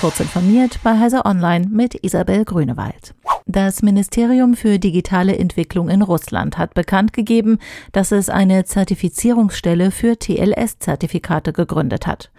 Kurz 0.00 0.18
informiert 0.18 0.80
bei 0.82 0.98
Heiser 0.98 1.26
Online 1.26 1.66
mit 1.68 1.94
Isabel 2.02 2.46
Grünewald. 2.46 3.14
Das 3.44 3.82
Ministerium 3.82 4.54
für 4.54 4.78
digitale 4.78 5.36
Entwicklung 5.36 5.90
in 5.90 6.00
Russland 6.00 6.56
hat 6.56 6.72
bekannt 6.72 7.12
gegeben, 7.12 7.58
dass 7.92 8.10
es 8.10 8.30
eine 8.30 8.64
Zertifizierungsstelle 8.64 9.90
für 9.90 10.18
TLS-Zertifikate 10.18 11.52
gegründet 11.52 12.06
hat. 12.06 12.30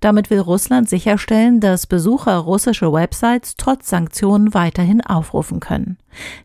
Damit 0.00 0.30
will 0.30 0.38
Russland 0.38 0.88
sicherstellen, 0.88 1.60
dass 1.60 1.86
Besucher 1.86 2.38
russische 2.38 2.90
Websites 2.90 3.54
trotz 3.58 3.90
Sanktionen 3.90 4.54
weiterhin 4.54 5.02
aufrufen 5.02 5.60
können. 5.60 5.98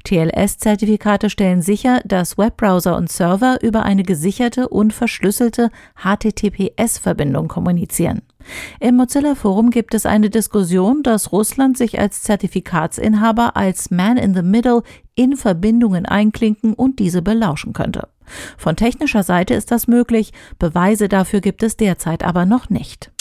TLS-Zertifikate 0.04 1.30
stellen 1.30 1.62
sicher, 1.62 2.02
dass 2.04 2.38
Webbrowser 2.38 2.98
und 2.98 3.10
Server 3.10 3.60
über 3.62 3.84
eine 3.84 4.04
gesicherte 4.04 4.68
und 4.68 4.92
verschlüsselte 4.92 5.70
HTTPS-Verbindung 6.04 7.48
kommunizieren. 7.48 8.24
Im 8.80 8.96
Mozilla 8.96 9.36
Forum 9.36 9.70
gibt 9.70 9.94
es 9.94 10.06
eine 10.06 10.30
Diskussion, 10.30 11.04
dass 11.04 11.32
Russland 11.32 11.78
sich 11.78 12.00
als 12.00 12.22
Zertifikatsinhaber 12.22 13.56
als 13.56 13.92
Man 13.92 14.18
in 14.18 14.34
the 14.34 14.42
Middle 14.42 14.84
in 15.16 15.38
Verbindungen 15.38 16.06
einklinken 16.06 16.74
und 16.74 17.00
diese 17.00 17.22
belauschen 17.22 17.74
könnte. 17.74 18.08
Von 18.58 18.76
technischer 18.76 19.24
Seite 19.24 19.54
ist 19.54 19.72
das 19.72 19.88
möglich, 19.88 20.34
Beweise 20.60 21.08
dafür 21.08 21.42
gibt 21.42 21.64
es 21.64 21.78
derzeit 21.78 22.24
aber 22.24 22.46
noch 22.46 22.70
nicht. 22.70 23.12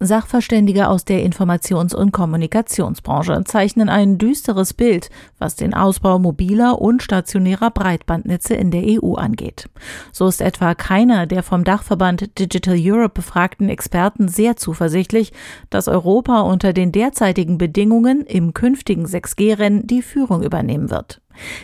Sachverständige 0.00 0.88
aus 0.88 1.04
der 1.04 1.24
Informations- 1.26 1.94
und 1.94 2.12
Kommunikationsbranche 2.12 3.42
zeichnen 3.44 3.88
ein 3.88 4.16
düsteres 4.16 4.72
Bild, 4.72 5.10
was 5.38 5.56
den 5.56 5.74
Ausbau 5.74 6.20
mobiler 6.20 6.80
und 6.80 7.02
stationärer 7.02 7.70
Breitbandnetze 7.70 8.54
in 8.54 8.70
der 8.70 8.84
EU 8.86 9.14
angeht. 9.14 9.68
So 10.12 10.28
ist 10.28 10.40
etwa 10.40 10.76
keiner 10.76 11.26
der 11.26 11.42
vom 11.42 11.64
Dachverband 11.64 12.38
Digital 12.38 12.76
Europe 12.78 13.14
befragten 13.14 13.68
Experten 13.68 14.28
sehr 14.28 14.56
zuversichtlich, 14.56 15.32
dass 15.68 15.88
Europa 15.88 16.42
unter 16.42 16.72
den 16.72 16.92
derzeitigen 16.92 17.58
Bedingungen 17.58 18.22
im 18.22 18.54
künftigen 18.54 19.04
6G-Rennen 19.04 19.86
die 19.86 20.02
Führung 20.02 20.44
übernehmen 20.44 20.90
wird. 20.90 21.20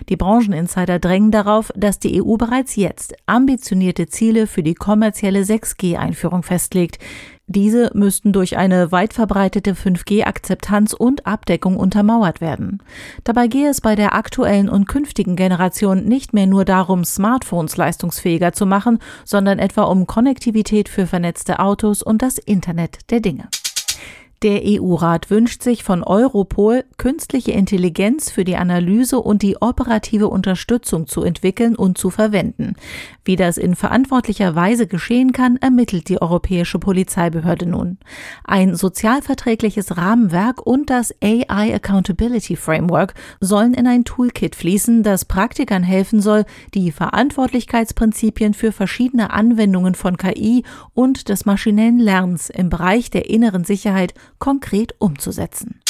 Die 0.09 0.17
Brancheninsider 0.17 0.99
drängen 0.99 1.31
darauf, 1.31 1.73
dass 1.77 1.99
die 1.99 2.23
EU 2.23 2.37
bereits 2.37 2.77
jetzt 2.77 3.15
ambitionierte 3.27 4.07
Ziele 4.07 4.47
für 4.47 4.63
die 4.63 4.75
kommerzielle 4.75 5.43
6G-Einführung 5.43 6.43
festlegt. 6.43 6.99
Diese 7.47 7.91
müssten 7.93 8.33
durch 8.33 8.57
eine 8.57 8.91
weit 8.91 9.13
verbreitete 9.13 9.75
5G-Akzeptanz 9.75 10.95
und 10.95 11.27
Abdeckung 11.27 11.77
untermauert 11.77 12.41
werden. 12.41 12.83
Dabei 13.23 13.49
gehe 13.49 13.69
es 13.69 13.83
bei 13.83 13.95
der 13.95 14.15
aktuellen 14.15 14.71
und 14.71 14.89
künftigen 14.89 15.37
Generation 15.37 16.05
nicht 16.05 16.33
mehr 16.33 16.47
nur 16.47 16.65
darum, 16.65 17.05
Smartphones 17.05 17.77
leistungsfähiger 17.77 18.55
zu 18.55 18.65
machen, 18.65 18.99
sondern 19.27 19.59
etwa 19.59 19.83
um 19.83 20.07
Konnektivität 20.07 20.89
für 20.89 21.07
vernetzte 21.07 21.59
Autos 21.59 22.03
und 22.03 22.23
das 22.23 22.39
Internet 22.39 23.11
der 23.11 23.21
Dinge. 23.21 23.49
Der 24.45 24.61
EU-Rat 24.63 25.31
wünscht 25.31 25.63
sich 25.63 25.85
von 25.85 26.05
Europol, 26.05 26.85
künstliche 26.99 27.53
Intelligenz 27.53 28.31
für 28.31 28.45
die 28.45 28.57
Analyse 28.57 29.19
und 29.19 29.41
die 29.41 29.57
operative 29.63 30.29
Unterstützung 30.29 31.07
zu 31.07 31.23
entwickeln 31.23 31.75
und 31.75 31.97
zu 31.97 32.11
verwenden. 32.11 32.77
Wie 33.25 33.37
das 33.37 33.57
in 33.57 33.75
verantwortlicher 33.75 34.55
Weise 34.55 34.87
geschehen 34.87 35.33
kann, 35.33 35.57
ermittelt 35.57 36.11
die 36.11 36.21
Europäische 36.21 36.79
Polizeibehörde 36.79 37.65
nun. 37.65 37.97
Ein 38.45 38.75
sozialverträgliches 38.75 39.97
Rahmenwerk 39.97 40.61
und 40.67 40.91
das 40.91 41.15
AI 41.23 41.75
Accountability 41.75 42.57
Framework 42.57 43.15
sollen 43.41 43.73
in 43.73 43.87
ein 43.87 44.05
Toolkit 44.05 44.57
fließen, 44.57 45.03
das 45.03 45.25
Praktikern 45.25 45.83
helfen 45.83 46.21
soll, 46.21 46.45
die 46.75 46.93
Verantwortlichkeitsprinzipien 46.93 48.53
für 48.53 48.73
verschiedene 48.73 49.31
Anwendungen 49.31 49.95
von 49.95 50.19
KI 50.19 50.65
und 50.93 51.31
des 51.31 51.47
maschinellen 51.47 51.99
Lernens 51.99 52.51
im 52.51 52.69
Bereich 52.69 53.09
der 53.09 53.31
inneren 53.31 53.65
Sicherheit 53.65 54.13
konkret 54.39 54.95
umzusetzen. 54.99 55.81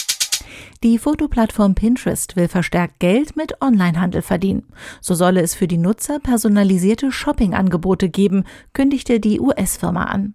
Die 0.83 0.99
Fotoplattform 0.99 1.75
Pinterest 1.75 2.37
will 2.37 2.49
verstärkt 2.49 3.01
Geld 3.01 3.37
mit 3.37 3.61
Onlinehandel 3.63 4.23
verdienen. 4.23 4.65
So 5.01 5.15
solle 5.15 5.41
es 5.41 5.55
für 5.55 5.67
die 5.67 5.79
Nutzer 5.79 6.21
personalisierte 6.21 7.11
Shoppingangebote 7.11 8.09
geben, 8.09 8.45
kündigte 8.73 9.21
die 9.21 9.41
US-Firma 9.41 10.05
an. 10.05 10.35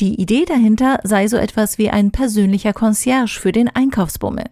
Die 0.00 0.20
Idee 0.20 0.44
dahinter 0.44 1.00
sei 1.02 1.28
so 1.28 1.36
etwas 1.36 1.78
wie 1.78 1.90
ein 1.90 2.10
persönlicher 2.10 2.72
Concierge 2.72 3.38
für 3.40 3.52
den 3.52 3.68
Einkaufsbummel. 3.68 4.44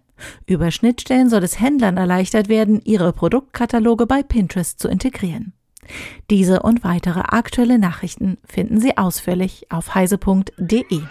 Über 0.46 0.70
Schnittstellen 0.70 1.28
soll 1.28 1.44
es 1.44 1.60
Händlern 1.60 1.96
erleichtert 1.96 2.48
werden, 2.48 2.80
ihre 2.84 3.12
Produktkataloge 3.12 4.06
bei 4.06 4.22
Pinterest 4.22 4.80
zu 4.80 4.88
integrieren. 4.88 5.52
Diese 6.30 6.62
und 6.62 6.82
weitere 6.82 7.20
aktuelle 7.20 7.78
Nachrichten 7.78 8.38
finden 8.44 8.80
Sie 8.80 8.96
ausführlich 8.98 9.70
auf 9.70 9.94
heise.de. 9.94 11.02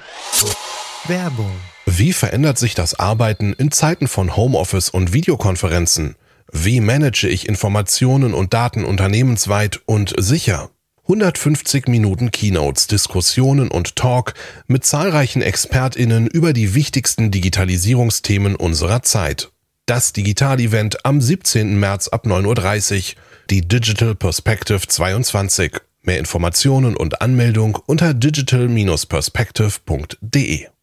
Werbung. 1.07 1.74
Wie 1.97 2.11
verändert 2.11 2.57
sich 2.57 2.75
das 2.75 2.99
Arbeiten 2.99 3.53
in 3.53 3.71
Zeiten 3.71 4.09
von 4.09 4.35
Homeoffice 4.35 4.89
und 4.89 5.13
Videokonferenzen? 5.13 6.17
Wie 6.51 6.81
manage 6.81 7.29
ich 7.29 7.47
Informationen 7.47 8.33
und 8.33 8.53
Daten 8.53 8.83
unternehmensweit 8.83 9.79
und 9.85 10.13
sicher? 10.17 10.71
150 11.03 11.87
Minuten 11.87 12.31
Keynotes, 12.31 12.87
Diskussionen 12.87 13.71
und 13.71 13.95
Talk 13.95 14.33
mit 14.67 14.83
zahlreichen 14.83 15.41
ExpertInnen 15.41 16.27
über 16.27 16.51
die 16.51 16.75
wichtigsten 16.75 17.31
Digitalisierungsthemen 17.31 18.57
unserer 18.57 19.01
Zeit. 19.01 19.53
Das 19.85 20.11
Digital-Event 20.11 21.05
am 21.05 21.21
17. 21.21 21.79
März 21.79 22.09
ab 22.09 22.25
9.30 22.25 23.13
Uhr, 23.13 23.21
die 23.49 23.61
Digital 23.61 24.15
Perspective 24.15 24.85
22. 24.85 25.79
Mehr 26.01 26.19
Informationen 26.19 26.97
und 26.97 27.21
Anmeldung 27.21 27.79
unter 27.85 28.13
digital-perspective.de. 28.13 30.74